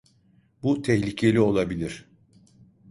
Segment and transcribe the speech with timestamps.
[0.63, 2.07] Bu tehlikeli olabilir.